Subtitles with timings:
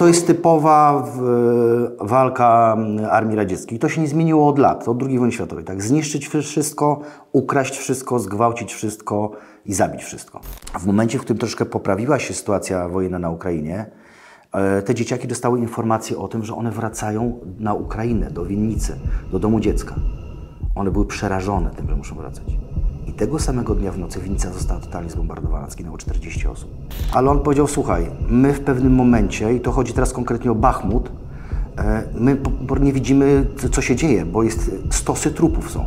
[0.00, 1.06] To jest typowa
[2.00, 2.76] walka
[3.10, 3.78] Armii Radzieckiej.
[3.78, 5.64] To się nie zmieniło od lat, od II wojny światowej.
[5.64, 5.82] Tak?
[5.82, 7.00] Zniszczyć wszystko,
[7.32, 9.30] ukraść wszystko, zgwałcić wszystko
[9.66, 10.40] i zabić wszystko.
[10.78, 13.86] W momencie, w którym troszkę poprawiła się sytuacja wojenna na Ukrainie,
[14.52, 18.96] e, te dzieciaki dostały informację o tym, że one wracają na Ukrainę, do winnicy,
[19.32, 19.94] do domu dziecka.
[20.74, 22.44] One były przerażone tym, że muszą wracać.
[23.06, 26.70] I tego samego dnia w nocy winnica została totalnie zbombardowana, zginęło 40 osób.
[27.12, 31.12] Ale on powiedział, słuchaj, my w pewnym momencie, i to chodzi teraz konkretnie o Bachmut,
[31.78, 32.36] e, my
[32.80, 35.84] nie widzimy, co się dzieje, bo jest stosy trupów są.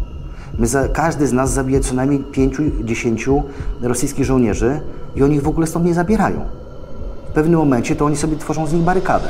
[0.59, 3.43] My za, każdy z nas zabija co najmniej 5-10
[3.82, 4.82] rosyjskich żołnierzy
[5.16, 6.45] i oni w ogóle stąd nie zabierają.
[7.30, 9.27] W pewnym momencie to oni sobie tworzą z nich barykadę.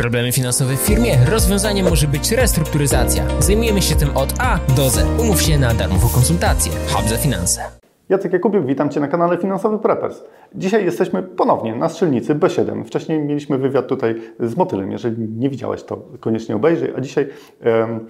[0.00, 1.18] Problemy finansowe w firmie?
[1.30, 3.24] Rozwiązaniem może być restrukturyzacja.
[3.40, 5.20] Zajmujemy się tym od A do Z.
[5.20, 6.72] Umów się na darmową konsultację.
[6.88, 7.60] Hub za finanse.
[8.08, 10.22] Jacek Jakubiuk, witam Cię na kanale Finansowy Preppers.
[10.54, 12.84] Dzisiaj jesteśmy ponownie na strzelnicy B7.
[12.84, 14.92] Wcześniej mieliśmy wywiad tutaj z Motylem.
[14.92, 16.92] Jeżeli nie widziałeś, to koniecznie obejrzyj.
[16.96, 17.28] A dzisiaj
[17.64, 18.06] um,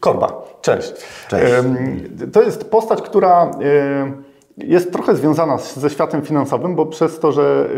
[0.00, 0.42] Korba.
[0.60, 0.92] Cześć.
[1.28, 1.52] Cześć.
[1.54, 1.86] Um,
[2.32, 3.44] to jest postać, która...
[3.44, 4.31] Um,
[4.66, 7.68] jest trochę związana ze światem finansowym, bo przez to, że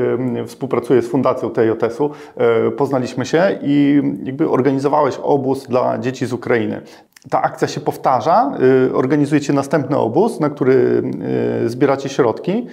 [0.46, 6.82] współpracuję z fundacją TJS-u, e, poznaliśmy się i jakby organizowałeś obóz dla dzieci z Ukrainy.
[7.30, 8.52] Ta akcja się powtarza,
[8.88, 11.02] e, organizujecie następny obóz, na który
[11.64, 12.66] e, zbieracie środki.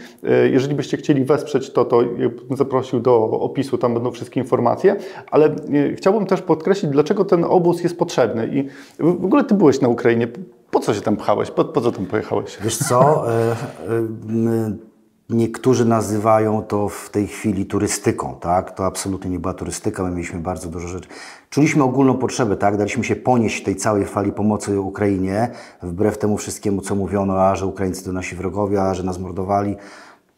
[0.52, 2.02] Jeżeli byście chcieli wesprzeć to, to
[2.50, 4.96] zaprosił do opisu, tam będą wszystkie informacje,
[5.32, 5.56] ale
[5.96, 8.48] chciałbym też podkreślić, dlaczego ten obóz jest potrzebny.
[8.48, 8.68] I
[9.00, 10.28] w ogóle ty byłeś na Ukrainie.
[10.72, 11.52] Po co się tam pchałeś?
[11.52, 12.58] Po, po co tam pojechałeś?
[12.64, 14.91] Wiesz co, e, e,
[15.34, 18.76] niektórzy nazywają to w tej chwili turystyką, tak?
[18.76, 21.10] To absolutnie nie była turystyka, my mieliśmy bardzo dużo rzeczy.
[21.50, 22.78] Czuliśmy ogólną potrzebę, tak?
[22.78, 25.50] Daliśmy się ponieść tej całej fali pomocy Ukrainie,
[25.84, 29.76] wbrew temu wszystkiemu, co mówiono, a że Ukraińcy to nasi wrogowie, a że nas mordowali.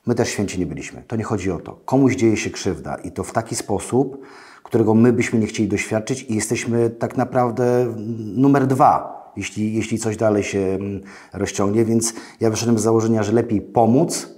[0.06, 1.04] My też święci nie byliśmy.
[1.08, 1.80] To nie chodzi o to.
[1.86, 4.26] Komuś dzieje się krzywda i to w taki sposób,
[4.64, 7.94] którego my byśmy nie chcieli doświadczyć i jesteśmy tak naprawdę
[8.36, 11.02] numer dwa jeśli, jeśli coś dalej się mm,
[11.34, 11.86] rozciągnie.
[11.86, 14.30] Więc ja wyszedłem z założenia, że lepiej pomóc,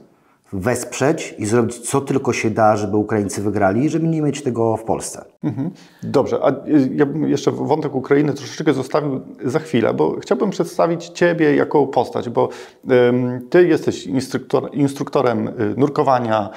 [0.60, 4.84] wesprzeć i zrobić co tylko się da, żeby Ukraińcy wygrali, żeby nie mieć tego w
[4.84, 5.26] Polsce.
[5.46, 5.72] Mhm.
[6.04, 11.08] Dobrze, a y, ja bym jeszcze wątek Ukrainy troszeczkę zostawił za chwilę, bo chciałbym przedstawić
[11.08, 12.50] Ciebie jako postać, bo
[13.50, 16.50] Ty jesteś instruktor, instruktorem y, nurkowania,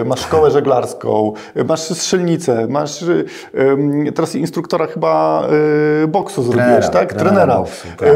[0.00, 1.32] y, masz szkołę żeglarską,
[1.68, 3.04] masz strzelnicę, masz
[4.14, 5.48] teraz instruktora chyba
[6.08, 7.12] boksu zrobiłeś, tak?
[7.12, 7.30] Trenera.
[7.30, 7.58] trenera.
[7.58, 8.08] Boksu, tak,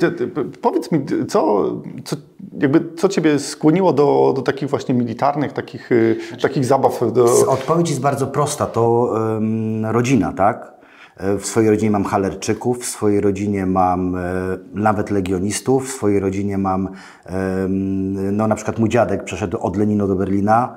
[0.00, 0.40] tak.
[0.60, 1.64] Powiedz mi, co,
[2.04, 2.16] co
[2.60, 7.12] jakby co Ciebie skłoniło do, do takich właśnie militarnych, takich, y, takich zabaw?
[7.12, 7.46] Do...
[7.46, 8.66] Odpowiedź jest bardzo prosta.
[8.66, 9.14] To
[9.82, 10.72] rodzina, tak?
[11.16, 14.20] E, w swojej rodzinie mam halerczyków, w swojej rodzinie mam e,
[14.74, 16.88] nawet legionistów, w swojej rodzinie mam,
[18.32, 20.76] no na przykład mój dziadek przeszedł od Lenino do Berlina,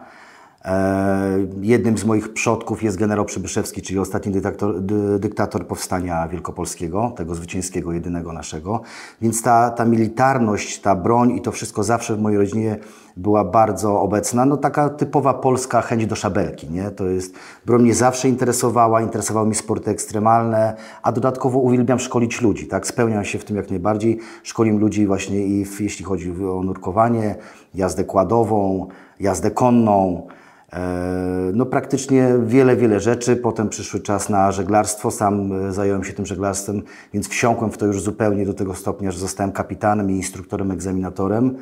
[0.66, 4.82] E, jednym z moich przodków jest generał Przybyszewski, czyli ostatni dyktator,
[5.20, 8.82] dyktator powstania wielkopolskiego, tego zwycięskiego, jedynego naszego.
[9.22, 12.78] Więc ta, ta militarność, ta broń i to wszystko zawsze w mojej rodzinie
[13.18, 14.46] była bardzo obecna.
[14.46, 16.92] No taka typowa polska chęć do szabelki, nie?
[16.92, 22.68] To jest, broń mnie zawsze interesowała, interesowały mi sporty ekstremalne, a dodatkowo uwielbiam szkolić ludzi,
[22.68, 22.88] tak?
[22.88, 24.20] Spełniam się w tym jak najbardziej.
[24.44, 27.36] Szkolim ludzi właśnie i w, jeśli chodzi o nurkowanie,
[27.74, 28.88] jazdę kładową,
[29.20, 30.28] jazdę konną,
[30.74, 33.36] E, no praktycznie wiele, wiele rzeczy.
[33.36, 35.12] Potem przyszły czas na żeglarstwo.
[35.12, 36.82] Sam e, zająłem się tym żeglarstwem,
[37.14, 41.58] więc wsiąkłem w to już zupełnie do tego stopnia, że zostałem kapitanem i instruktorem, egzaminatorem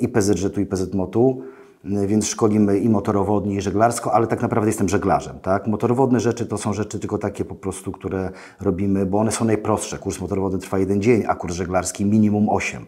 [0.00, 1.42] i PZŻ-u i PZMOT-u.
[1.84, 5.38] Więc szkolimy i motorowodnie, i żeglarsko, ale tak naprawdę jestem żeglarzem.
[5.38, 5.66] Tak?
[5.66, 9.98] Motorowodne rzeczy to są rzeczy tylko takie po prostu, które robimy, bo one są najprostsze.
[9.98, 12.86] Kurs motorowodny trwa jeden dzień, a kurs żeglarski minimum 8.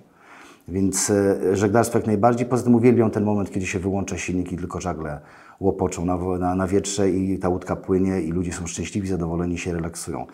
[0.69, 2.47] Więc e, żeglarstwo jak najbardziej.
[2.47, 5.21] Poza tym uwielbiam ten moment, kiedy się wyłącza silnik i tylko żagle
[5.63, 9.73] łopoczą na, na, na wietrze i ta łódka płynie i ludzie są szczęśliwi, zadowoleni, się
[9.73, 10.27] relaksują.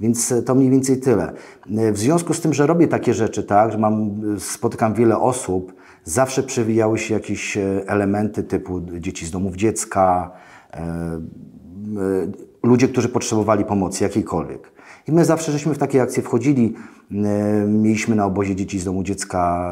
[0.00, 1.32] Więc e, to mniej więcej tyle.
[1.76, 5.74] E, w związku z tym, że robię takie rzeczy, tak, że mam, spotykam wiele osób,
[6.04, 10.30] zawsze przewijały się jakieś elementy typu dzieci z domów dziecka,
[10.72, 11.20] e,
[12.62, 14.76] ludzie, którzy potrzebowali pomocy jakiejkolwiek.
[15.08, 16.74] I my zawsze żeśmy w takie akcje wchodzili.
[17.12, 19.70] E, mieliśmy na obozie dzieci z domu dziecka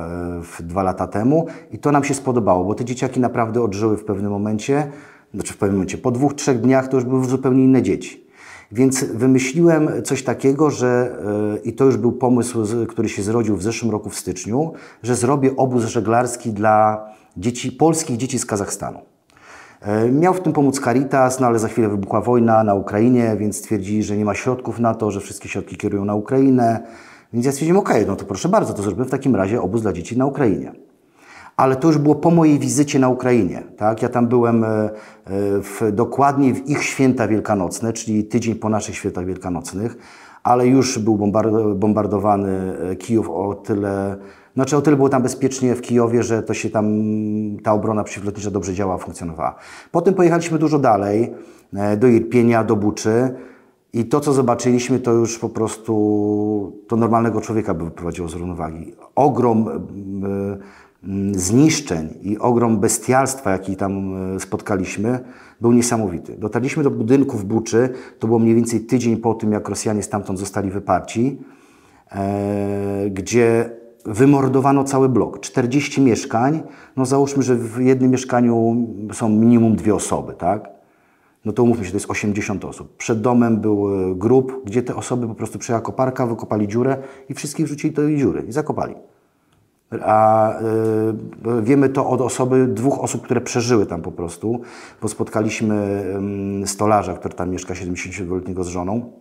[0.60, 4.04] e, dwa lata temu i to nam się spodobało, bo te dzieciaki naprawdę odżyły w
[4.04, 4.90] pewnym momencie,
[5.34, 8.24] znaczy w pewnym momencie, po dwóch, trzech dniach to już były zupełnie inne dzieci.
[8.72, 11.16] Więc wymyśliłem coś takiego, że
[11.54, 12.58] e, i to już był pomysł,
[12.88, 14.72] który się zrodził w zeszłym roku w styczniu,
[15.02, 18.98] że zrobię obóz żeglarski dla dzieci, polskich dzieci z Kazachstanu.
[19.80, 23.56] E, miał w tym pomóc Caritas, no ale za chwilę wybuchła wojna na Ukrainie, więc
[23.56, 26.80] stwierdzili, że nie ma środków na to, że wszystkie środki kierują na Ukrainę.
[27.32, 29.82] Więc ja stwierdziłem, okej, okay, no to proszę bardzo, to zrobimy w takim razie obóz
[29.82, 30.83] dla dzieci na Ukrainie.
[31.56, 33.62] Ale to już było po mojej wizycie na Ukrainie.
[33.76, 34.02] Tak?
[34.02, 34.64] Ja tam byłem
[35.62, 39.96] w, dokładnie w ich święta wielkanocne, czyli tydzień po naszych świętach wielkanocnych,
[40.42, 41.16] ale już był
[41.74, 44.16] bombardowany Kijów o tyle,
[44.54, 46.86] znaczy o tyle było tam bezpiecznie w Kijowie, że to się tam,
[47.62, 49.54] ta obrona przeciwlotnicza dobrze działała, funkcjonowała.
[49.90, 51.34] Potem pojechaliśmy dużo dalej,
[51.96, 53.34] do Irpienia, do Buczy.
[53.92, 58.94] I to, co zobaczyliśmy, to już po prostu to normalnego człowieka by wyprowadziło z równowagi.
[59.14, 59.68] Ogrom
[61.32, 65.18] zniszczeń i ogrom bestialstwa, jaki tam spotkaliśmy,
[65.60, 66.36] był niesamowity.
[66.38, 70.38] Dotarliśmy do budynku w Buczy, to było mniej więcej tydzień po tym, jak Rosjanie stamtąd
[70.38, 71.38] zostali wyparci,
[72.12, 73.70] e, gdzie
[74.06, 75.40] wymordowano cały blok.
[75.40, 76.62] 40 mieszkań,
[76.96, 78.76] no załóżmy, że w jednym mieszkaniu
[79.12, 80.74] są minimum dwie osoby, tak?
[81.44, 82.96] no to umówmy się, to jest 80 osób.
[82.96, 86.96] Przed domem był e, grób, gdzie te osoby po prostu przyjechała koparka, wykopali dziurę
[87.28, 88.94] i wszystkich wrzucili do tej dziury i zakopali.
[90.02, 94.60] A y, wiemy to od osoby, dwóch osób, które przeżyły tam po prostu,
[95.02, 96.04] bo spotkaliśmy
[96.62, 99.12] y, stolarza, który tam mieszka 70-letniego z żoną.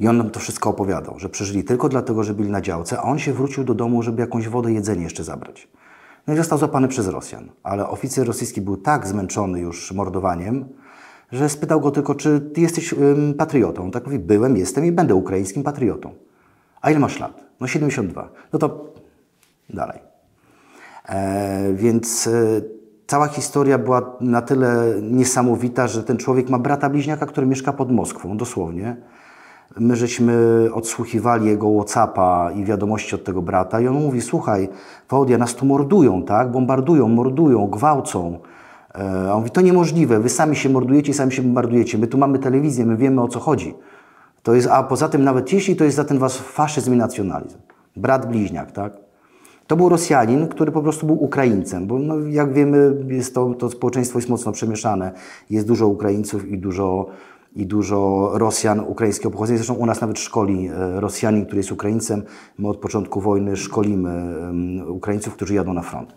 [0.00, 3.02] I on nam to wszystko opowiadał, że przeżyli tylko dlatego, że byli na działce, a
[3.02, 5.68] on się wrócił do domu, żeby jakąś wodę, jedzenie jeszcze zabrać.
[6.26, 7.48] No i został złapany przez Rosjan.
[7.62, 10.64] Ale oficer rosyjski był tak zmęczony już mordowaniem,
[11.32, 13.90] że spytał go tylko, czy ty jesteś ym, patriotą.
[13.90, 16.14] Tak mówi, byłem, jestem i będę ukraińskim patriotą.
[16.80, 17.44] A ile masz lat?
[17.60, 18.28] No 72.
[18.52, 18.92] No to
[19.74, 19.98] dalej.
[21.08, 22.30] E, więc e,
[23.06, 27.92] cała historia była na tyle niesamowita, że ten człowiek ma brata bliźniaka, który mieszka pod
[27.92, 28.96] Moskwą, dosłownie.
[29.76, 34.68] My żeśmy odsłuchiwali jego Whatsappa i wiadomości od tego brata i on mówi, słuchaj,
[35.10, 36.50] Wodia, nas tu mordują, tak?
[36.50, 38.38] Bombardują, mordują, gwałcą.
[38.94, 41.98] E, on mówi, to niemożliwe, wy sami się mordujecie, sami się bombardujecie.
[41.98, 43.74] My tu mamy telewizję, my wiemy o co chodzi.
[44.42, 47.58] To jest, a poza tym nawet jeśli to jest za ten was faszyzm i nacjonalizm.
[47.96, 49.09] Brat bliźniak, tak?
[49.70, 53.70] To był Rosjanin, który po prostu był Ukraińcem, bo no, jak wiemy, jest to, to
[53.70, 55.12] społeczeństwo jest mocno przemieszane.
[55.50, 57.06] Jest dużo Ukraińców i dużo,
[57.56, 59.58] i dużo Rosjan ukraińskiego pochodzenia.
[59.58, 62.22] Zresztą u nas nawet szkoli e, Rosjanin, który jest Ukraińcem.
[62.58, 64.36] My od początku wojny szkolimy
[64.88, 66.14] Ukraińców, którzy jadą na front.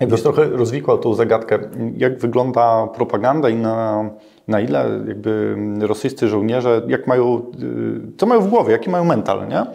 [0.00, 1.58] Jakbyś trochę rozwikłał tą zagadkę,
[1.96, 4.10] jak wygląda propaganda i na,
[4.48, 9.48] na ile jakby rosyjscy żołnierze, jak mają, y, co mają w głowie, jaki mają mental,
[9.48, 9.66] nie?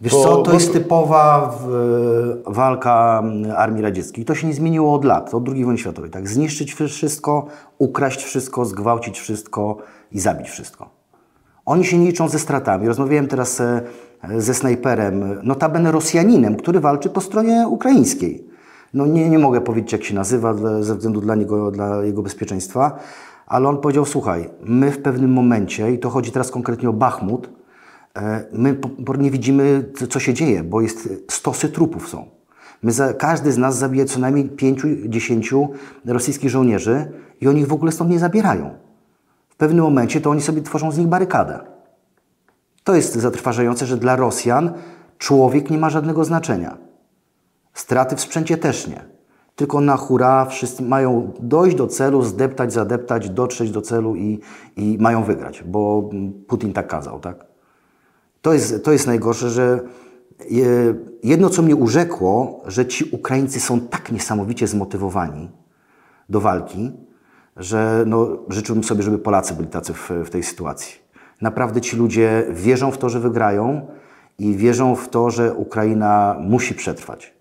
[0.00, 0.52] Wiesz bo, co, to bo...
[0.52, 3.22] jest typowa w, walka
[3.56, 4.24] Armii Radzieckiej.
[4.24, 6.10] To się nie zmieniło od lat, od II wojny światowej.
[6.10, 6.28] Tak?
[6.28, 7.46] Zniszczyć wszystko,
[7.78, 9.76] ukraść wszystko, zgwałcić wszystko
[10.12, 10.90] i zabić wszystko.
[11.66, 12.88] Oni się nie liczą ze stratami.
[12.88, 13.82] Rozmawiałem teraz e,
[14.36, 18.45] ze snajperem, notabene Rosjaninem, który walczy po stronie ukraińskiej
[18.96, 22.98] no nie, nie mogę powiedzieć, jak się nazywa ze względu dla niego, dla jego bezpieczeństwa,
[23.46, 27.50] ale on powiedział, słuchaj, my w pewnym momencie, i to chodzi teraz konkretnie o Bachmut,
[28.16, 28.78] e, my
[29.18, 32.26] nie widzimy, co się dzieje, bo jest stosy trupów są.
[32.82, 35.68] My za, każdy z nas zabije co najmniej 5-10
[36.06, 38.70] rosyjskich żołnierzy i oni ich w ogóle stąd nie zabierają.
[39.48, 41.58] W pewnym momencie to oni sobie tworzą z nich barykadę.
[42.84, 44.72] To jest zatrważające, że dla Rosjan
[45.18, 46.85] człowiek nie ma żadnego znaczenia.
[47.76, 49.04] Straty w sprzęcie też nie.
[49.56, 54.40] Tylko na hura wszyscy mają dojść do celu, zdeptać, zadeptać, dotrzeć do celu i,
[54.76, 56.10] i mają wygrać, bo
[56.46, 57.46] Putin tak kazał, tak?
[58.42, 59.80] To jest, to jest najgorsze, że
[61.22, 65.50] jedno, co mnie urzekło, że ci Ukraińcy są tak niesamowicie zmotywowani
[66.28, 66.92] do walki,
[67.56, 70.94] że no, życzyłbym sobie, żeby Polacy byli tacy w, w tej sytuacji.
[71.40, 73.86] Naprawdę ci ludzie wierzą w to, że wygrają
[74.38, 77.35] i wierzą w to, że Ukraina musi przetrwać.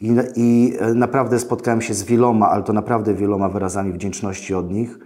[0.00, 4.70] I, I, e, naprawdę spotkałem się z wieloma, ale to naprawdę wieloma wyrazami wdzięczności od
[4.70, 4.98] nich.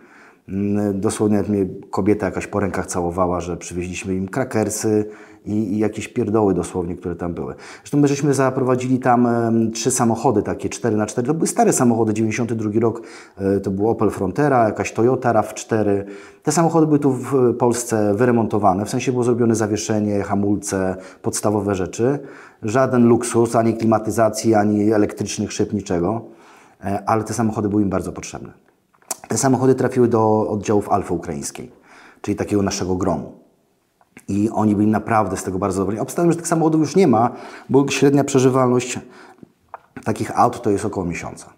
[0.51, 5.05] Mm, dosłownie mnie kobieta jakaś po rękach całowała, że przywieźliśmy im krakersy
[5.47, 7.55] i, i jakieś pierdoły dosłownie, które tam były.
[7.79, 9.29] Zresztą my żeśmy zaprowadzili tam
[9.73, 13.03] trzy samochody takie 4 na 4 To były stare samochody, 92 rok.
[13.39, 16.05] E, to był Opel Frontera, jakaś Toyota RAV4.
[16.43, 18.85] Te samochody były tu w Polsce wyremontowane.
[18.85, 22.19] W sensie było zrobione zawieszenie, hamulce, podstawowe rzeczy.
[22.63, 26.25] Żaden luksus, ani klimatyzacji, ani elektrycznych szyb, niczego.
[26.85, 28.70] E, ale te samochody były im bardzo potrzebne.
[29.31, 31.73] Te samochody trafiły do oddziałów Alfa Ukraińskiej,
[32.21, 33.33] czyli takiego naszego gromu.
[34.29, 36.01] I oni byli naprawdę z tego bardzo zadowoleni.
[36.01, 37.31] Obstawiam, że tych samochodów już nie ma,
[37.69, 38.99] bo średnia przeżywalność
[40.05, 41.53] takich aut to jest około miesiąca.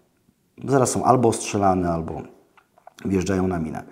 [0.64, 2.22] Zaraz są albo ostrzelane, albo
[3.04, 3.82] wjeżdżają na minę.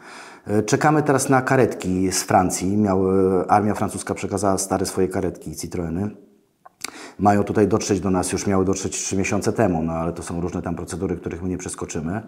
[0.47, 2.77] E, czekamy teraz na karetki z Francji.
[2.77, 3.11] Miał,
[3.41, 6.11] e, armia francuska przekazała stare swoje karetki Citroeny.
[7.19, 10.41] Mają tutaj dotrzeć do nas, już miały dotrzeć trzy miesiące temu, no ale to są
[10.41, 12.23] różne tam procedury, których my nie przeskoczymy.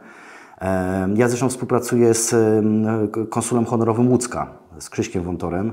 [1.15, 2.35] Ja zresztą współpracuję z
[3.31, 5.73] konsulem honorowym Łódzka, z Krzyśkiem Wątorem.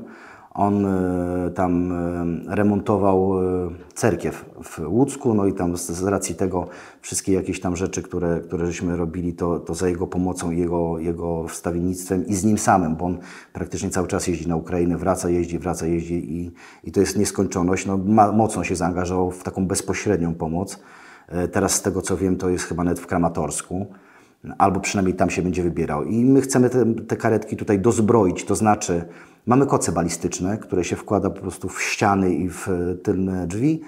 [0.54, 6.68] On e, tam e, remontował e, cerkiew w Łódzku, no i tam z, racji tego
[7.02, 11.48] wszystkie jakieś tam rzeczy, które, które żeśmy robili, to, to za jego pomocą, jego, jego
[11.48, 13.18] wstawiennictwem i z nim samym, bo on
[13.54, 16.52] praktycznie cały czas jeździ na Ukrainę, wraca, jeździ, wraca, jeździ i,
[16.84, 17.86] i to jest nieskończoność.
[17.86, 20.80] No, ma, mocno się zaangażował w taką bezpośrednią pomoc.
[21.52, 23.88] Teraz z tego co wiem, to jest chyba nawet w Kramatorsku
[24.58, 26.04] albo przynajmniej tam się będzie wybierał.
[26.04, 29.06] I my chcemy te, te karetki tutaj dozbroić, to znaczy
[29.46, 32.68] mamy koce balistyczne, które się wkłada po prostu w ściany i w
[33.04, 33.82] tylne drzwi,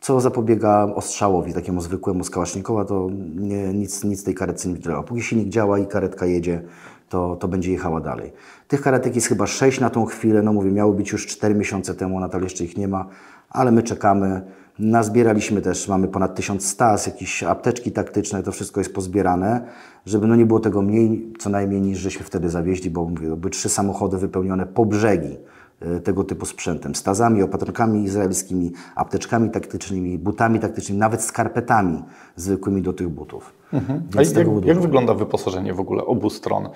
[0.00, 5.02] co zapobiega ostrzałowi takiemu zwykłemu z kałasznikowa, to nie, nic, nic tej karetce nie działa.
[5.02, 6.62] Póki silnik działa i karetka jedzie,
[7.08, 8.32] to, to będzie jechała dalej.
[8.68, 11.94] Tych karetek jest chyba sześć na tą chwilę, no mówię, miały być już cztery miesiące
[11.94, 13.06] temu, nadal jeszcze ich nie ma,
[13.50, 14.42] ale my czekamy.
[14.78, 19.66] Nazbieraliśmy też, mamy ponad 1000 stas, jakieś apteczki taktyczne, to wszystko jest pozbierane,
[20.06, 23.50] żeby no nie było tego mniej, co najmniej niż żeśmy wtedy zawieźli, bo mówię, były
[23.50, 25.36] trzy samochody wypełnione po brzegi
[25.80, 26.94] e, tego typu sprzętem.
[26.94, 32.02] Stazami, opatrunkami izraelskimi, apteczkami taktycznymi, butami taktycznymi, nawet skarpetami
[32.36, 33.52] zwykłymi do tych butów.
[33.72, 34.02] Mhm.
[34.18, 36.68] A jak, jak, wygląda wyposażenie w ogóle obu stron?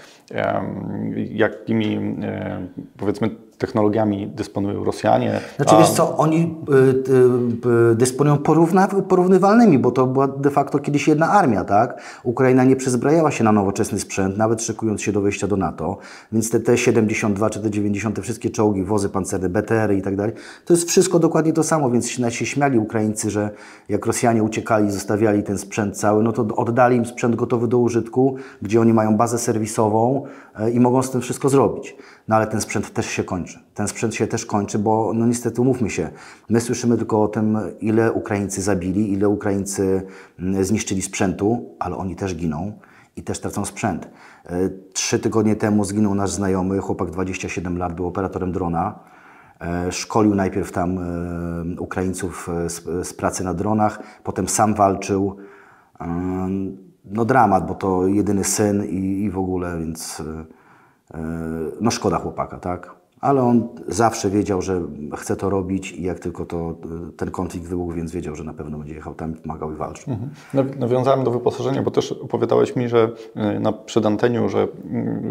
[1.17, 2.17] Jakimi,
[2.97, 5.41] powiedzmy, technologiami dysponują Rosjanie.
[5.57, 5.79] Znaczy a...
[5.79, 8.39] wiesz co, oni y, y, y, dysponują
[9.09, 12.01] porównywalnymi, bo to była de facto kiedyś jedna armia, tak?
[12.25, 15.99] Ukraina nie przezbrajała się na nowoczesny sprzęt, nawet szykując się do wejścia do NATO,
[16.33, 20.33] więc te T-72 czy te 90 te wszystkie czołgi, wozy pancerne, BTR i tak dalej,
[20.65, 23.51] to jest wszystko dokładnie to samo, więc się, się śmiali Ukraińcy, że
[23.89, 28.37] jak Rosjanie uciekali, zostawiali ten sprzęt cały, no to oddali im sprzęt gotowy do użytku,
[28.63, 30.25] gdzie oni mają bazę serwisową
[30.59, 31.97] e, i mogą z tym wszystko zrobić.
[32.29, 33.59] No ale ten sprzęt też się kończy.
[33.75, 36.11] Ten sprzęt się też kończy, bo no niestety umówmy się,
[36.49, 40.03] my słyszymy tylko o tym, ile Ukraińcy zabili, ile Ukraińcy
[40.39, 42.73] mm, zniszczyli sprzętu, ale oni też giną
[43.17, 44.09] i też tracą sprzęt.
[44.47, 48.99] E, trzy tygodnie temu zginął nasz znajomy, chłopak 27 lat, był operatorem drona.
[49.61, 52.49] E, szkolił najpierw tam e, Ukraińców
[53.03, 55.37] z, pracy na dronach, potem sam walczył.
[57.05, 60.23] No dramat, bo to jedyny syn i, i w ogóle, więc
[61.81, 62.98] no szkoda chłopaka, tak?
[63.21, 64.83] Ale on zawsze wiedział, że
[65.17, 66.75] chce to robić i jak tylko to,
[67.17, 70.13] ten konflikt wybuchł, więc wiedział, że na pewno będzie jechał tam, pomagał i walczył.
[70.13, 70.79] Mhm.
[70.79, 73.11] Nawiązałem do wyposażenia, bo też opowiadałeś mi, że
[73.57, 74.69] y, na przedanteniu, że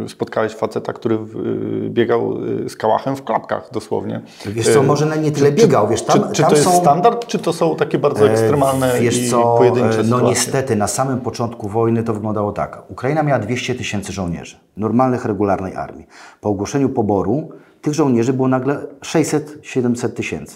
[0.05, 4.21] y, spotkałeś faceta, który y, biegał z kałachem w klapkach dosłownie.
[4.45, 6.81] Wiesz co, może nie tyle biegał, wiesz, tam, Czy, czy tam to jest są...
[6.81, 10.27] standard, czy to są takie bardzo e, ekstremalne wiesz i co, pojedyncze No sytuacje?
[10.27, 12.83] niestety, na samym początku wojny to wyglądało tak.
[12.89, 16.07] Ukraina miała 200 tysięcy żołnierzy, normalnych, regularnej armii.
[16.41, 17.49] Po ogłoszeniu poboru
[17.87, 20.55] tych żołnierzy było nagle 600-700 tysięcy.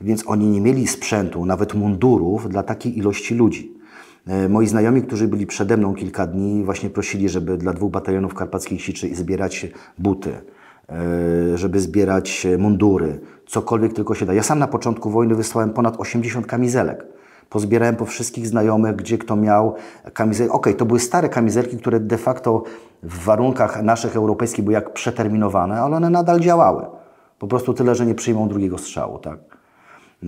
[0.00, 3.74] Więc oni nie mieli sprzętu, nawet mundurów dla takiej ilości ludzi.
[4.26, 8.34] E, moi znajomi, którzy byli przede mną kilka dni, właśnie prosili, żeby dla dwóch batalionów
[8.34, 9.66] karpackich siczy zbierać
[9.98, 10.30] buty,
[10.88, 14.34] e, żeby zbierać mundury, cokolwiek tylko się da.
[14.34, 17.04] Ja sam na początku wojny wysłałem ponad 80 kamizelek.
[17.50, 19.74] Pozbierałem po wszystkich znajomych, gdzie kto miał
[20.14, 20.52] kamizelki.
[20.52, 22.62] Okej, okay, to były stare kamizelki, które de facto
[23.02, 26.86] w warunkach naszych europejskich były jak przeterminowane, ale one nadal działały.
[27.38, 29.38] Po prostu tyle, że nie przyjmą drugiego strzału, tak?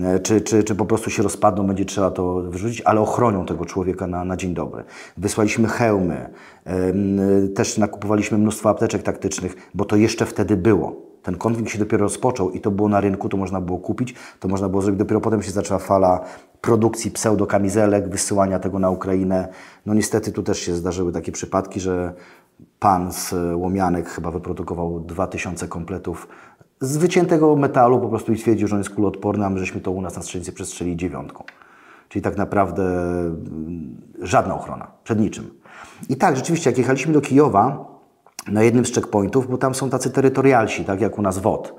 [0.01, 3.65] E, czy, czy, czy po prostu się rozpadną, będzie trzeba to wyrzucić, ale ochronią tego
[3.65, 4.83] człowieka na, na dzień dobry.
[5.17, 6.29] Wysłaliśmy hełmy,
[7.55, 11.14] też nakupowaliśmy mnóstwo apteczek taktycznych, bo to jeszcze wtedy było.
[11.25, 14.47] Ten konflikt się dopiero rozpoczął i to było na rynku, to można było kupić, to
[14.47, 14.99] można było zrobić.
[14.99, 16.23] Dopiero potem się zaczęła fala
[16.61, 19.47] produkcji pseudokamizelek, wysyłania tego na Ukrainę.
[19.85, 22.13] No niestety tu też się zdarzyły takie przypadki, że
[22.79, 26.27] pan z Łomianek chyba wyprodukował 2000 kompletów
[26.81, 29.91] z wyciętego metalu po prostu i stwierdził, że on jest kuloodporny, a my żeśmy to
[29.91, 31.43] u nas na strzelnicy przestrzeli dziewiątką.
[32.09, 35.49] Czyli tak naprawdę mm, żadna ochrona, przed niczym.
[36.09, 37.94] I tak, rzeczywiście, jak jechaliśmy do Kijowa,
[38.47, 41.73] na jednym z checkpointów, bo tam są tacy terytorialsi, tak jak u nas WOD.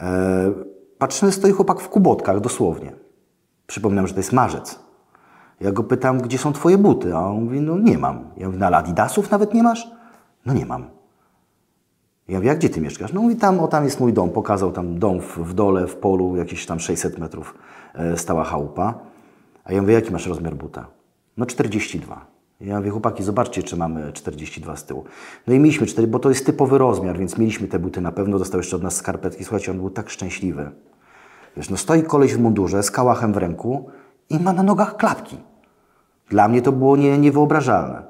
[0.00, 0.52] E,
[0.98, 2.92] patrzymy, stoi chłopak w kubotkach, dosłownie.
[3.66, 4.78] Przypominam, że to jest marzec.
[5.60, 7.16] Ja go pytam, gdzie są twoje buty?
[7.16, 8.24] A on mówi, no nie mam.
[8.36, 9.90] Ja mówię, na Adidasów nawet nie masz?
[10.46, 10.84] No nie mam.
[12.28, 13.12] Ja mówię, a gdzie ty mieszkasz?
[13.12, 14.30] No mówi, tam, o tam jest mój dom.
[14.30, 17.54] Pokazał tam dom w, w dole, w polu, jakieś tam 600 metrów
[17.94, 18.94] e, stała chałupa.
[19.64, 20.86] A ja mówię, jaki masz rozmiar buta?
[21.36, 22.37] No 42.
[22.60, 25.04] Ja mówię, chłopaki, zobaczcie, czy mamy 42 z tyłu.
[25.46, 28.38] No i mieliśmy 4, bo to jest typowy rozmiar, więc mieliśmy te buty na pewno.
[28.38, 29.44] Dostał jeszcze od nas skarpetki.
[29.44, 30.70] Słuchajcie, on był tak szczęśliwy.
[31.56, 33.90] Wiesz, no stoi koleś w mundurze z kałachem w ręku
[34.30, 35.36] i ma na nogach klapki.
[36.28, 38.02] Dla mnie to było nie, niewyobrażalne.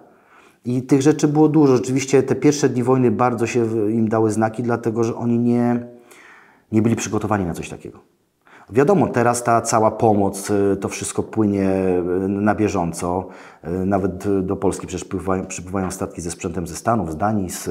[0.65, 1.77] I tych rzeczy było dużo.
[1.77, 5.87] Rzeczywiście te pierwsze dni wojny bardzo się im dały znaki, dlatego że oni nie,
[6.73, 8.18] nie byli przygotowani na coś takiego.
[8.71, 11.71] Wiadomo, teraz ta cała pomoc, y, to wszystko płynie
[12.25, 13.29] y, na bieżąco.
[13.65, 15.09] Y, Nawet do Polski przecież
[15.49, 17.71] przypływają, statki ze sprzętem ze Stanów, z Danii, z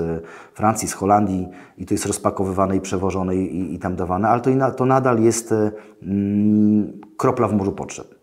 [0.54, 4.72] Francji, z Holandii i to jest rozpakowywane i przewożone i, i tam dawane, ale to,
[4.72, 5.54] to nadal jest
[6.04, 8.16] mm, kropla w morzu potrzeb.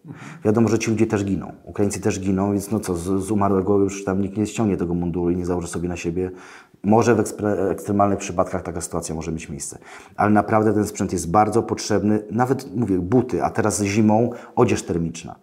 [0.44, 1.52] Wiadomo, że ci ludzie też giną.
[1.64, 4.94] Ukraińcy też giną, więc no co, z, z umarłego już tam nikt nie ściągnie tego
[4.94, 6.30] munduru i nie założy sobie na siebie.
[6.84, 7.20] Może w
[7.70, 9.78] ekstremalnych przypadkach taka sytuacja może mieć miejsce.
[10.16, 12.22] Ale naprawdę ten sprzęt jest bardzo potrzebny.
[12.30, 15.34] Nawet, mówię, buty, a teraz zimą odzież termiczna.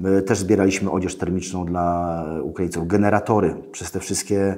[0.00, 2.86] My też zbieraliśmy odzież termiczną dla Ukraińców.
[2.86, 4.56] Generatory przez te wszystkie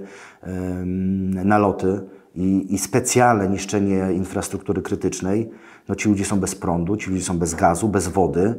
[1.45, 2.00] naloty
[2.35, 5.50] i, i specjalne niszczenie infrastruktury krytycznej.
[5.88, 8.55] No ci ludzie są bez prądu, ci ludzie są bez gazu, bez wody.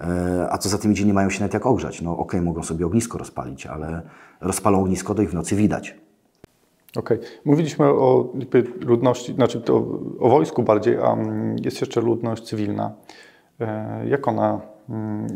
[0.00, 2.02] E, a co za tym idzie, nie mają się nawet jak ogrzać.
[2.02, 4.02] No okej, okay, mogą sobie ognisko rozpalić, ale
[4.40, 6.05] rozpalą ognisko, to ich w nocy widać.
[6.96, 7.16] Okej.
[7.18, 7.30] Okay.
[7.44, 8.32] Mówiliśmy o
[8.80, 9.62] ludności, znaczy
[10.20, 11.16] o wojsku bardziej, a
[11.64, 12.94] jest jeszcze ludność cywilna.
[13.60, 14.75] E, jak ona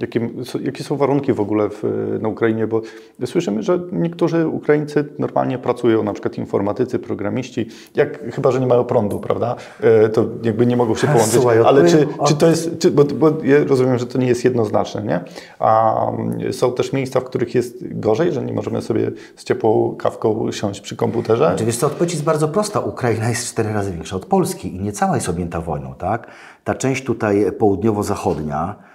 [0.00, 0.30] jakie,
[0.62, 1.82] jakie są warunki w ogóle w,
[2.20, 2.66] na Ukrainie?
[2.66, 2.82] Bo
[3.24, 8.84] słyszymy, że niektórzy Ukraińcy normalnie pracują, na przykład informatycy, programiści, jak, chyba, że nie mają
[8.84, 9.56] prądu, prawda?
[9.80, 11.34] E, to jakby nie mogą się połączyć.
[11.34, 14.44] Słuchaj, Ale czy, czy to jest, czy, bo, bo ja rozumiem, że to nie jest
[14.44, 15.20] jednoznaczne, nie?
[15.58, 19.96] A mm, są też miejsca, w których jest gorzej, że nie możemy sobie z ciepłą
[19.98, 21.52] kawką siąść przy komputerze?
[21.54, 22.80] Oczywiście odpowiedź jest bardzo prosta.
[22.80, 26.26] Ukraina jest cztery razy większa od Polski i nie cała jest objęta wojną, tak?
[26.64, 28.89] Ta część tutaj południowo-zachodnia,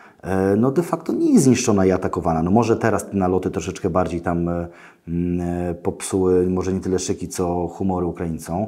[0.58, 2.44] no de facto nie jest zniszczona i atakowana.
[2.44, 4.68] No może teraz te naloty troszeczkę bardziej tam e,
[5.08, 8.66] e, popsuły, może nie tyle szyki, co humory Ukraińcom.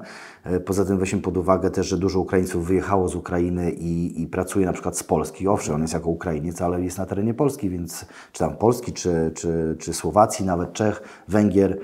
[0.65, 4.65] Poza tym weźmy pod uwagę też, że dużo Ukraińców wyjechało z Ukrainy i, i pracuje
[4.65, 5.47] na przykład z Polski.
[5.47, 9.31] Owszem, on jest jako Ukrainiec, ale jest na terenie Polski, więc czy tam Polski, czy,
[9.35, 11.79] czy, czy Słowacji, nawet Czech, Węgier.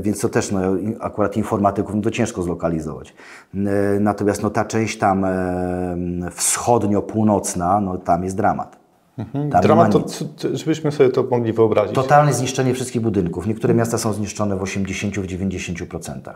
[0.00, 0.60] Więc to też no,
[1.00, 3.14] akurat informatyków no to ciężko zlokalizować.
[4.00, 5.26] Natomiast no, ta część tam
[6.30, 8.77] wschodnio-północna, no, tam jest dramat.
[9.18, 9.50] Mhm.
[9.62, 10.04] Dramat, to,
[10.54, 11.94] żebyśmy sobie to mogli wyobrazić.
[11.94, 13.46] Totalne zniszczenie wszystkich budynków.
[13.46, 16.34] Niektóre miasta są zniszczone w 80-90%.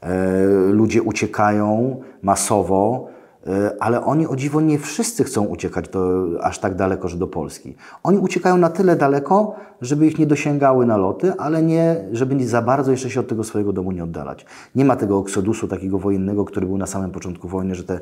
[0.00, 0.36] E,
[0.72, 3.08] ludzie uciekają masowo,
[3.46, 7.26] e, ale oni o dziwo nie wszyscy chcą uciekać do, aż tak daleko, że do
[7.26, 7.76] Polski.
[8.02, 12.62] Oni uciekają na tyle daleko, żeby ich nie dosięgały naloty, ale nie, żeby nie za
[12.62, 14.46] bardzo jeszcze się od tego swojego domu nie oddalać.
[14.74, 18.00] Nie ma tego oksodusu takiego wojennego, który był na samym początku wojny, że te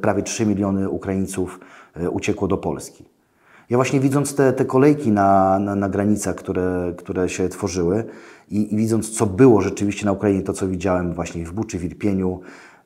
[0.00, 1.60] prawie 3 miliony Ukraińców
[1.94, 3.04] e, uciekło do Polski.
[3.70, 8.04] Ja właśnie widząc te, te kolejki na, na, na granicach, które, które się tworzyły
[8.50, 11.84] i, i, widząc, co było rzeczywiście na Ukrainie, to co widziałem właśnie w Buczy, w
[11.84, 12.40] Irpieniu,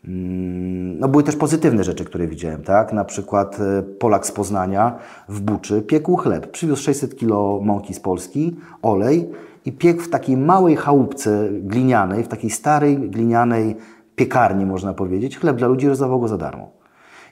[0.05, 2.93] mm, no były też pozytywne rzeczy, które widziałem, tak?
[2.93, 6.51] Na przykład e, Polak z Poznania w Buczy piekł chleb.
[6.51, 9.31] Przywiózł 600 kg mąki z Polski, olej
[9.65, 13.77] i piekł w takiej małej chałupce glinianej, w takiej starej glinianej
[14.17, 16.84] piekarni, można powiedzieć, chleb dla ludzi rozdawał go za darmo.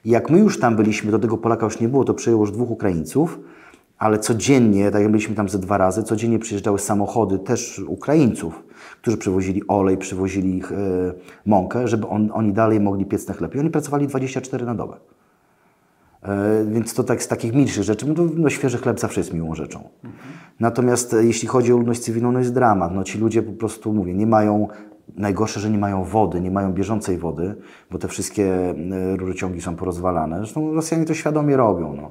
[0.04, 2.70] Jak my już tam byliśmy, do tego Polaka już nie było, to przyjęło już dwóch
[2.70, 3.40] Ukraińców,
[3.98, 8.64] ale codziennie, tak jak byliśmy tam ze dwa razy, codziennie przyjeżdżały samochody też Ukraińców,
[9.02, 10.76] którzy przywozili olej, przywozili ich, e,
[11.46, 13.54] mąkę, żeby on, oni dalej mogli piec na chleb.
[13.54, 14.96] I oni pracowali 24 na dobę.
[16.22, 19.54] E, więc to tak z takich milszych rzeczy, no, no świeży chleb zawsze jest miłą
[19.54, 19.78] rzeczą.
[19.78, 20.22] Mhm.
[20.60, 22.94] Natomiast e, jeśli chodzi o ludność cywilną, no jest dramat.
[22.94, 24.68] No ci ludzie po prostu, mówię, nie mają
[25.16, 27.54] Najgorsze, że nie mają wody, nie mają bieżącej wody,
[27.90, 30.38] bo te wszystkie e, rurociągi są porozwalane.
[30.38, 31.94] Zresztą Rosjanie to świadomie robią.
[31.96, 32.10] No.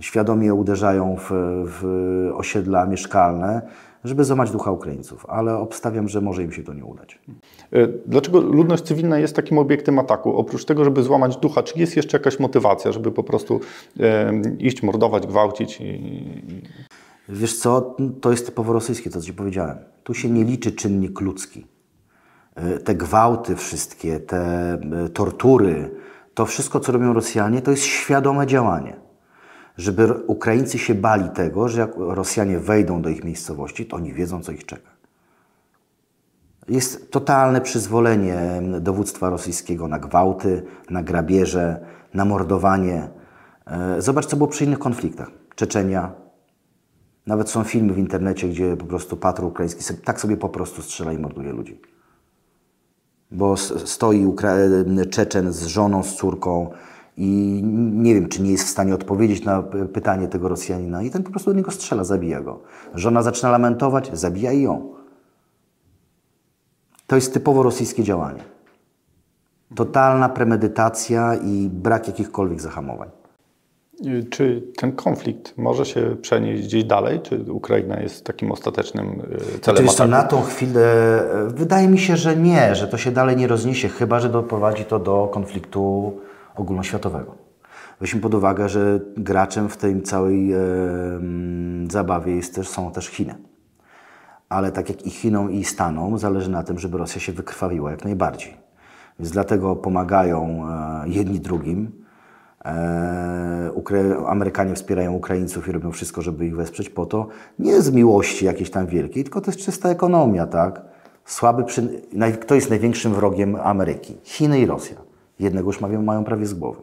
[0.00, 1.30] Świadomie uderzają w,
[1.66, 1.84] w
[2.34, 3.62] osiedla mieszkalne,
[4.04, 7.18] żeby złamać ducha Ukraińców, ale obstawiam, że może im się to nie udać.
[7.72, 10.36] E, dlaczego ludność cywilna jest takim obiektem ataku?
[10.36, 13.60] Oprócz tego, żeby złamać ducha, czy jest jeszcze jakaś motywacja, żeby po prostu
[14.00, 15.80] e, iść, mordować, gwałcić?
[15.80, 16.62] I...
[17.28, 19.78] Wiesz co, to jest typowo rosyjskie, to co Ci powiedziałem.
[20.04, 21.66] Tu się nie liczy czynnik ludzki.
[22.54, 25.90] E, te gwałty wszystkie, te e, tortury,
[26.34, 28.96] to wszystko, co robią Rosjanie, to jest świadome działanie.
[29.76, 34.42] Żeby Ukraińcy się bali tego, że jak Rosjanie wejdą do ich miejscowości, to oni wiedzą,
[34.42, 34.90] co ich czeka.
[36.68, 43.08] Jest totalne przyzwolenie dowództwa rosyjskiego na gwałty, na grabieże, na mordowanie.
[43.66, 45.30] E, zobacz, co było przy innych konfliktach.
[45.54, 46.12] Czeczenia.
[47.26, 51.12] Nawet są filmy w internecie, gdzie po prostu patrol ukraiński tak sobie po prostu strzela
[51.12, 51.80] i morduje ludzi
[53.30, 54.54] bo stoi Ukra
[55.10, 56.70] Czeczen z żoną, z córką
[57.16, 57.60] i
[57.92, 59.62] nie wiem, czy nie jest w stanie odpowiedzieć na
[59.92, 62.60] pytanie tego Rosjanina i ten po prostu do niego strzela, zabija go.
[62.94, 64.94] Żona zaczyna lamentować, zabija ją.
[67.06, 68.44] To jest typowo rosyjskie działanie.
[69.74, 73.19] Totalna premedytacja i brak jakichkolwiek zahamowań.
[74.30, 77.20] Czy ten konflikt może się przenieść gdzieś dalej?
[77.20, 80.82] Czy Ukraina jest takim ostatecznym e, celem Oczywiście na tą chwilę
[81.32, 84.84] e, wydaje mi się, że nie, że to się dalej nie rozniesie, chyba że doprowadzi
[84.84, 86.12] to do konfliktu
[86.56, 87.34] ogólnoświatowego.
[88.00, 90.58] Weźmy pod uwagę, że graczem w tej całej e,
[91.90, 93.34] zabawie jest też, są też Chiny.
[94.48, 98.04] Ale tak jak i Chinom i Stanom, zależy na tym, żeby Rosja się wykrwawiła jak
[98.04, 98.56] najbardziej.
[99.18, 102.00] Więc dlatego pomagają e, jedni drugim.
[102.64, 103.70] E,
[104.26, 107.26] Amerykanie wspierają Ukraińców i robią wszystko, żeby ich wesprzeć po to,
[107.58, 110.82] nie z miłości jakiejś tam wielkiej, tylko to jest czysta ekonomia, tak?
[111.24, 112.02] Słaby przy...
[112.40, 114.16] Kto jest największym wrogiem Ameryki?
[114.24, 114.96] Chiny i Rosja.
[115.38, 116.82] Jednego już mają, mają prawie z głowy.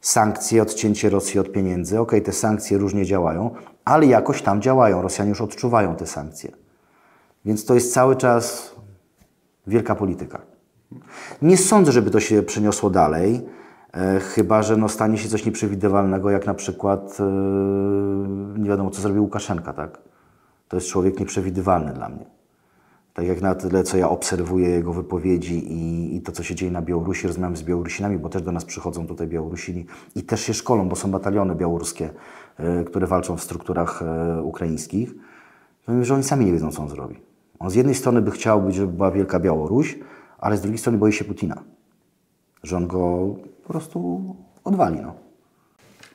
[0.00, 2.00] Sankcje, odcięcie Rosji od pieniędzy.
[2.00, 3.50] Ok, te sankcje różnie działają,
[3.84, 5.02] ale jakoś tam działają.
[5.02, 6.52] Rosjanie już odczuwają te sankcje.
[7.44, 8.74] Więc to jest cały czas
[9.66, 10.40] wielka polityka.
[11.42, 13.42] Nie sądzę, żeby to się przeniosło dalej,
[14.20, 17.24] chyba że no, stanie się coś nieprzewidywalnego, jak na przykład e,
[18.58, 19.72] nie wiadomo, co zrobił Łukaszenka.
[19.72, 19.98] Tak?
[20.68, 22.26] To jest człowiek nieprzewidywalny dla mnie.
[23.14, 26.72] Tak jak na tyle, co ja obserwuję jego wypowiedzi i, i, to, co się dzieje
[26.72, 30.54] na Białorusi, rozmawiam z Białorusinami, bo też do nas przychodzą tutaj Białorusini i też się
[30.54, 32.10] szkolą, bo są bataliony białoruskie,
[32.80, 34.02] y, które walczą w strukturach
[34.42, 35.14] ukraińskich.
[35.88, 37.16] No, że oni sami nie wiedzą, co on zrobi.
[37.58, 39.98] On z jednej strony by chciał być, żeby była wielka Białoruś,
[40.38, 41.62] ale z drugiej strony boi się Putina.
[42.66, 44.20] Że on go po prostu
[44.64, 45.00] odwali.
[45.00, 45.25] No.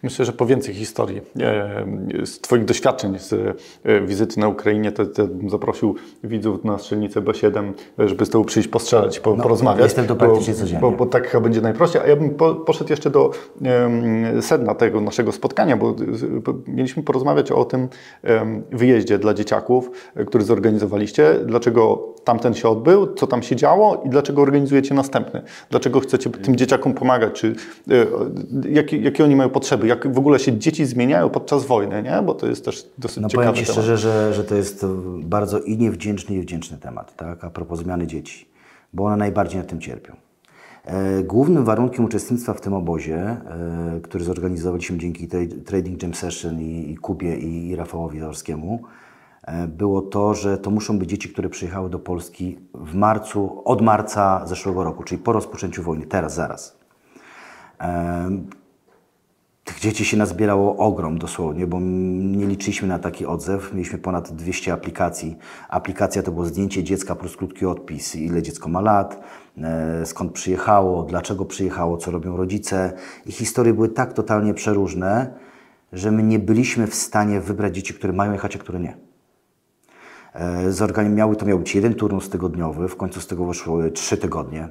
[0.04, 1.86] Myślę, że po więcej historii e,
[2.26, 3.34] z Twoich doświadczeń z
[3.84, 8.70] e, wizyty na Ukrainie, to, to zaprosił widzów na strzelnicę B7, żeby z tobą przyjść
[8.70, 9.84] postrzelać, po, no, porozmawiać.
[9.84, 10.82] Jestem to praktycznie codziennie.
[10.82, 12.02] Bo, bo, tak chyba będzie najprościej.
[12.02, 15.96] A ja bym po, poszedł jeszcze do um, sedna tego naszego spotkania, bo
[16.68, 17.88] mieliśmy porozmawiać o tym
[18.24, 21.36] um, wyjeździe dla dzieciaków, e, który zorganizowaliście.
[21.46, 25.42] Dlaczego tamten się odbył, co tam się działo i dlaczego organizujecie następny?
[25.70, 27.34] Dlaczego chcecie tym dzieciakom pomagać?
[27.34, 27.56] Czy,
[28.70, 29.91] jakie, jakie oni mają potrzeby?
[29.92, 32.22] Jak w ogóle się dzieci zmieniają podczas wojny, nie?
[32.26, 34.86] bo to jest też dosyć no, ciekawy powiem Ci szczerze, że, że to jest
[35.24, 37.44] bardzo i niewdzięczny, i wdzięczny temat, tak?
[37.44, 38.50] a propos zmiany dzieci,
[38.94, 40.16] bo one najbardziej na tym cierpią.
[40.86, 45.28] E, głównym warunkiem uczestnictwa w tym obozie, e, który zorganizowaliśmy dzięki
[45.66, 48.82] Trading Jam Session i, Kubie i, i Rafałowi Zorskiemu,
[49.44, 53.82] e, było to, że to muszą być dzieci, które przyjechały do Polski w marcu, od
[53.82, 56.82] marca zeszłego roku, czyli po rozpoczęciu wojny, teraz, zaraz.
[59.72, 63.74] Tych dzieci się nazbierało ogrom dosłownie, bo nie liczyliśmy na taki odzew.
[63.74, 65.38] Mieliśmy ponad 200 aplikacji.
[65.70, 69.24] Aplikacja to było zdjęcie dziecka plus krótki odpis, ile dziecko ma lat,
[69.58, 72.94] e, skąd przyjechało, dlaczego przyjechało, co robią rodzice.
[73.26, 75.34] I historie były tak totalnie przeróżne,
[75.94, 78.98] że my nie byliśmy w stanie wybrać dzieci, które mają jechać, a które nie.
[80.34, 84.70] E, miały, to miał być jeden turnus tygodniowy, w końcu z tego wyszły trzy tygodnie.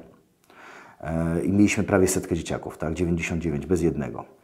[1.01, 2.93] E, I mieliśmy prawie setkę dzieciaków, tak?
[2.93, 4.40] 99, bez jednego.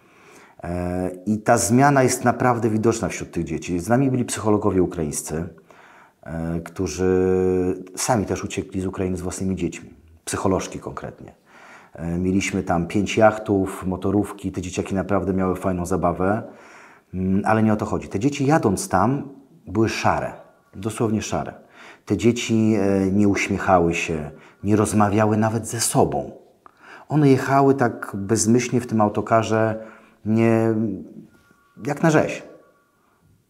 [0.63, 3.79] E, I ta zmiana jest naprawdę widoczna wśród tych dzieci.
[3.79, 5.49] Z nami byli psychologowie ukraińscy,
[6.23, 9.93] e, którzy sami też uciekli z Ukrainy z własnymi dziećmi,
[10.25, 11.33] psycholożki konkretnie.
[11.93, 16.43] E, mieliśmy tam pięć jachtów, motorówki, te dzieciaki naprawdę miały fajną zabawę,
[17.13, 18.07] mm, ale nie o to chodzi.
[18.07, 19.29] Te dzieci jadąc tam
[19.67, 20.33] były szare,
[20.75, 21.53] dosłownie szare.
[22.05, 22.77] Te dzieci
[23.11, 24.31] nie uśmiechały się,
[24.63, 26.31] nie rozmawiały nawet ze sobą.
[27.09, 29.85] One jechały tak bezmyślnie w tym autokarze,
[30.27, 30.73] nie,
[31.85, 32.43] jak na rzeź.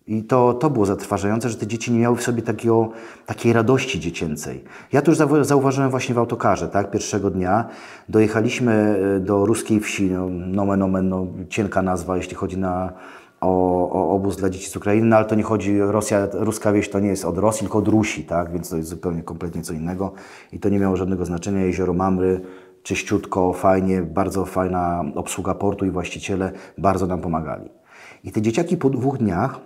[0.08, 2.90] I to, to było zatrważające, że te dzieci nie miały w sobie takiego,
[3.26, 4.64] takiej radości dziecięcej.
[4.92, 7.66] Ja to już zauważyłem właśnie w autokarze, tak, pierwszego dnia.
[8.10, 12.94] Dojechaliśmy e, do ruskiej wsi, no, nomen omen, no, cienka nazwa, jeśli chodzi na,
[13.42, 13.50] o,
[13.92, 17.00] o obóz dla dzieci z Ukrainy, no, ale to nie chodzi, Rosja, ruska wieś to
[17.00, 20.12] nie jest od Rosji, tylko od Rusi, tak, więc to jest zupełnie, kompletnie co innego
[20.54, 21.66] i to nie miało żadnego znaczenia.
[21.66, 22.42] Jezioro Mamry,
[22.88, 27.70] czyściutko, fajnie, bardzo fajna obsługa portu i właściciele bardzo nam pomagali.
[28.24, 29.60] I te dzieciaki po dwóch dniach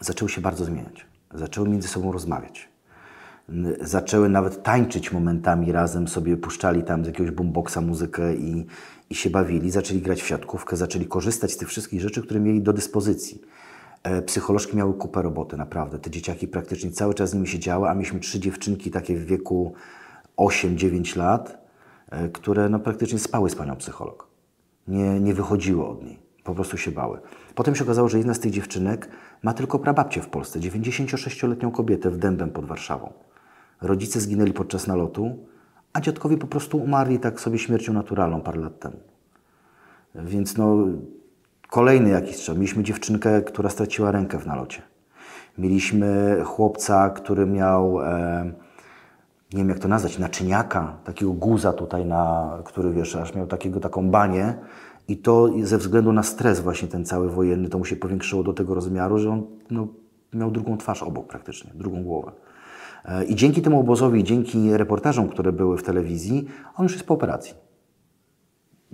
[0.00, 1.06] zaczęły się bardzo zmieniać.
[1.34, 2.68] Zaczęły między sobą rozmawiać.
[3.80, 8.66] Zaczęły nawet tańczyć momentami razem, sobie puszczali tam z jakiegoś boomboxa muzykę i,
[9.10, 9.70] i się bawili.
[9.70, 13.40] Zaczęli grać w siatkówkę, zaczęli korzystać z tych wszystkich rzeczy, które mieli do dyspozycji.
[14.02, 15.98] E, psycholożki miały kupę roboty, naprawdę.
[15.98, 19.74] Te dzieciaki praktycznie cały czas z nimi siedziały, a mieliśmy trzy dziewczynki takie w wieku
[20.36, 21.61] 8-9 lat,
[22.32, 24.26] które no, praktycznie spały z panią psycholog.
[24.88, 27.18] Nie, nie wychodziły od niej, po prostu się bały.
[27.54, 29.08] Potem się okazało, że jedna z tych dziewczynek
[29.42, 33.12] ma tylko prababcię w Polsce, 96-letnią kobietę w Dębem pod Warszawą.
[33.82, 35.38] Rodzice zginęli podczas nalotu,
[35.92, 38.96] a dziadkowie po prostu umarli tak sobie śmiercią naturalną parę lat temu.
[40.14, 40.76] Więc no,
[41.70, 42.54] kolejny jakiś strzał.
[42.54, 44.82] Mieliśmy dziewczynkę, która straciła rękę w nalocie.
[45.58, 48.02] Mieliśmy chłopca, który miał...
[48.02, 48.52] E,
[49.52, 53.80] nie wiem jak to nazwać, naczyniaka, takiego guza tutaj, na, który wiesz, aż miał takiego,
[53.80, 54.54] taką banię
[55.08, 58.52] i to ze względu na stres właśnie ten cały wojenny, to mu się powiększyło do
[58.52, 59.88] tego rozmiaru, że on no,
[60.32, 62.32] miał drugą twarz obok praktycznie, drugą głowę.
[63.04, 67.14] E, I dzięki temu obozowi, dzięki reportażom, które były w telewizji, on już jest po
[67.14, 67.54] operacji.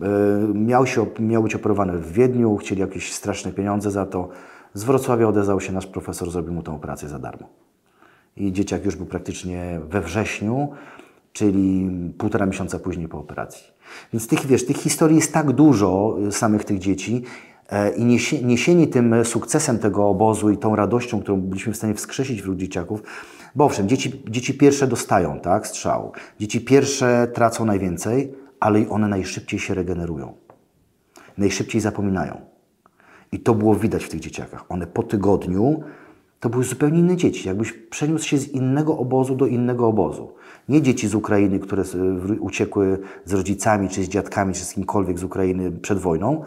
[0.02, 0.08] E,
[0.54, 4.28] Miał, się, miał być operowany w Wiedniu, chcieli jakieś straszne pieniądze za to.
[4.74, 7.48] Z Wrocławia odezwał się nasz profesor, zrobił mu tę operację za darmo.
[8.38, 10.68] I dzieciak już był praktycznie we wrześniu,
[11.32, 13.66] czyli półtora miesiąca później po operacji.
[14.12, 17.22] Więc tych, wiesz, tych historii jest tak dużo y, samych tych dzieci
[17.68, 21.94] e, i niesie, niesieni tym sukcesem tego obozu i tą radością, którą byliśmy w stanie
[21.94, 23.02] wskrzesić wśród dzieciaków,
[23.54, 29.08] bo owszem, dzieci, dzieci pierwsze dostają tak, strzał, dzieci pierwsze tracą najwięcej, ale i one
[29.08, 30.34] najszybciej się regenerują.
[31.38, 32.40] Najszybciej zapominają.
[33.32, 34.64] I to było widać w tych dzieciakach.
[34.68, 35.82] One po tygodniu
[36.40, 37.48] to były zupełnie inne dzieci.
[37.48, 40.32] Jakbyś przeniósł się z innego obozu do innego obozu.
[40.68, 41.82] Nie dzieci z Ukrainy, które
[42.40, 46.44] uciekły z rodzicami, czy z dziadkami, czy z kimkolwiek z Ukrainy przed wojną,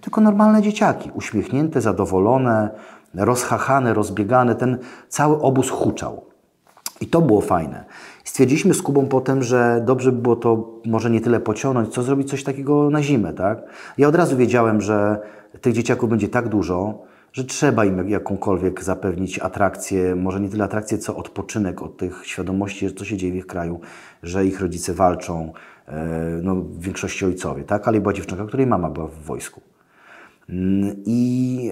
[0.00, 1.10] tylko normalne dzieciaki.
[1.14, 2.70] Uśmiechnięte, zadowolone,
[3.14, 4.54] rozchachane, rozbiegane.
[4.54, 4.78] Ten
[5.08, 6.24] cały obóz huczał.
[7.00, 7.84] I to było fajne.
[8.24, 12.30] Stwierdziliśmy z Kubą potem, że dobrze by było to może nie tyle pociągnąć, co zrobić
[12.30, 13.58] coś takiego na zimę, tak?
[13.98, 15.20] Ja od razu wiedziałem, że
[15.60, 16.98] tych dzieciaków będzie tak dużo,
[17.32, 22.94] że trzeba im jakąkolwiek zapewnić atrakcję, może nie tyle atrakcję, co odpoczynek od tych świadomości,
[22.94, 23.80] co się dzieje w ich kraju,
[24.22, 25.52] że ich rodzice walczą,
[25.86, 27.88] e, no w większości ojcowie, tak?
[27.88, 29.60] Ale była dziewczynka, której mama była w wojsku.
[30.48, 31.70] Mm, I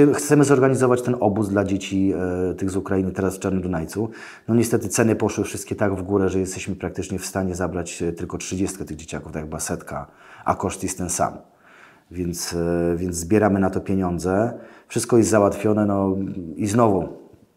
[0.00, 2.12] e, chcemy zorganizować ten obóz dla dzieci
[2.50, 4.10] e, tych z Ukrainy teraz w Czarnym Dunajcu.
[4.48, 8.38] No niestety ceny poszły wszystkie tak w górę, że jesteśmy praktycznie w stanie zabrać tylko
[8.38, 10.06] 30 tych dzieciaków, tak jak setka,
[10.44, 11.32] a koszt jest ten sam.
[12.10, 14.58] Więc, e, więc zbieramy na to pieniądze.
[14.88, 16.16] Wszystko jest załatwione, no
[16.56, 17.08] i znowu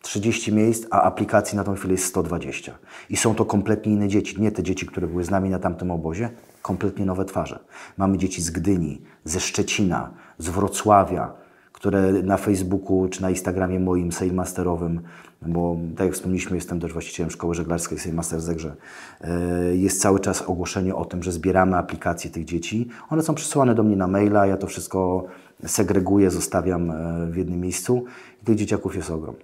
[0.02, 2.78] 30 miejsc, a aplikacji na tą chwilę jest 120.
[3.10, 4.42] I są to kompletnie inne dzieci.
[4.42, 6.30] Nie te dzieci, które były z nami na tamtym obozie,
[6.62, 7.60] kompletnie nowe twarze.
[7.98, 11.43] Mamy dzieci z Gdyni, ze Szczecina, z Wrocławia,
[11.74, 15.02] które na Facebooku czy na Instagramie moim Sailmasterowym,
[15.42, 18.76] bo tak jak wspomnieliśmy, jestem też właścicielem szkoły żeglarskiej Sailmaster Zegrze,
[19.22, 22.90] e, jest cały czas ogłoszenie o tym, że zbieramy aplikacje tych dzieci.
[23.10, 25.26] One są przesyłane do mnie na maila, ja to wszystko
[25.66, 28.06] segreguję, zostawiam e, w jednym miejscu
[28.42, 29.36] i tych dzieciaków jest ogrom.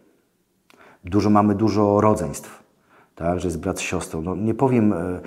[1.03, 2.63] Dużo mamy dużo rodzeństw,
[3.15, 4.21] tak, że jest brat z siostrą.
[4.21, 5.19] No, nie powiem, e,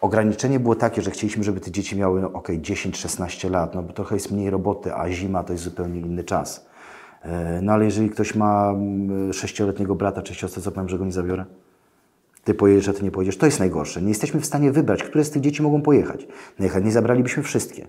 [0.00, 3.92] ograniczenie było takie, że chcieliśmy, żeby te dzieci miały no, ok, 10-16 lat, no bo
[3.92, 6.66] trochę jest mniej roboty, a zima to jest zupełnie inny czas.
[7.22, 11.04] E, no ale jeżeli ktoś ma mm, sześcioletniego brata czy siostrę, co powiem, że go
[11.04, 11.44] nie zabiorę?
[12.44, 13.36] Ty pojedziesz, a ty nie pojedziesz.
[13.36, 14.02] To jest najgorsze.
[14.02, 16.26] Nie jesteśmy w stanie wybrać, które z tych dzieci mogą pojechać.
[16.58, 17.86] Najchętniej zabralibyśmy wszystkie.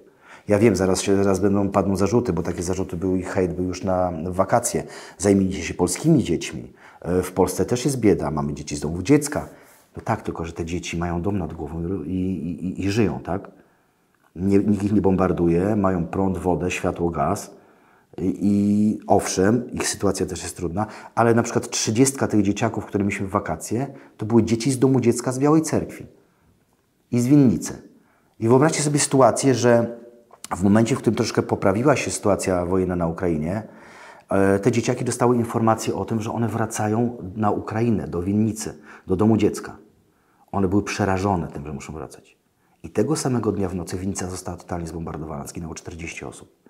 [0.48, 3.66] Ja wiem, zaraz, się, zaraz będą padną zarzuty, bo takie zarzuty były i hejt był
[3.66, 4.84] już na wakacje.
[5.18, 6.74] Zajmijcie się polskimi dziećmi.
[7.02, 9.50] E, W Polsce też jest bieda, mamy dzieci z domów dziecka.
[9.98, 13.52] No tak, tylko że te dzieci mają dom nad głową i, i, i, żyją, tak?
[14.36, 17.56] Nie, nikt ich nie bombarduje, mają prąd, wodę, światło, gaz.
[18.18, 23.04] I, I owszem, ich sytuacja też jest trudna, ale na przykład 30 tych dzieciaków, które
[23.04, 26.06] mieliśmy w wakacje, to były dzieci z domu dziecka z Białej Cerkwi
[27.12, 27.82] i z Winnicy.
[28.40, 29.98] I wyobraźcie sobie sytuację, że
[30.56, 33.64] w momencie, w którym troszkę poprawiła się sytuacja wojenna na Ukrainie,
[34.62, 38.74] te dzieciaki dostały informację o tym, że one wracają na Ukrainę, do Winnicy,
[39.08, 39.78] do domu dziecka.
[40.52, 42.38] One były przerażone tym, że muszą wracać.
[42.84, 46.64] I tego samego dnia w nocy Winnica została totalnie zbombardowana, zginęło 40 osób.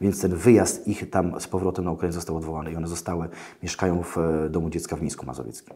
[0.00, 3.28] Więc ten wyjazd ich tam z powrotem na Ukrainę został odwołany i one zostały,
[3.62, 5.74] mieszkają w e, domu dziecka w Mińsku Mazowieckim.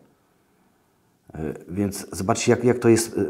[1.35, 3.25] E, Więc zobaczcie, jak, jak to jest e, e,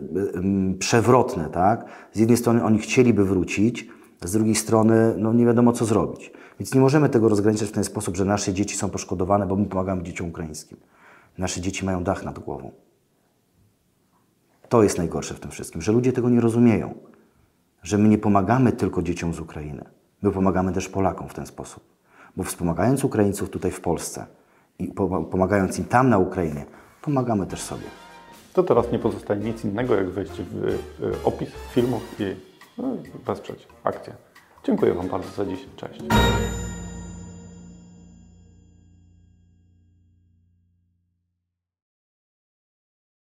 [0.78, 1.84] przewrotne, tak?
[2.12, 3.88] Z jednej strony oni chcieliby wrócić,
[4.24, 6.32] z drugiej strony no nie wiadomo co zrobić.
[6.60, 9.66] Więc nie możemy tego rozgraniczać w ten sposób, że nasze dzieci są poszkodowane, bo my
[9.66, 10.78] pomagamy dzieciom ukraińskim.
[11.38, 12.70] Nasze dzieci mają dach nad głową.
[14.68, 16.94] To jest najgorsze w tym wszystkim, że ludzie tego nie rozumieją.
[17.82, 19.84] Że my nie pomagamy tylko dzieciom z Ukrainy.
[20.22, 21.82] My pomagamy też Polakom w ten sposób.
[22.36, 24.26] Bo wspomagając Ukraińców tutaj w Polsce
[24.78, 26.64] i pom- pomagając im tam na Ukrainie,
[27.02, 27.86] pomagamy też sobie.
[28.52, 30.78] To teraz nie pozostaje nic innego, jak wejść w
[31.24, 32.36] opis filmu i
[32.78, 32.96] no,
[33.26, 34.14] wesprzeć akcję.
[34.64, 35.60] Dziękuję Wam bardzo za dziś.
[35.76, 36.00] Cześć.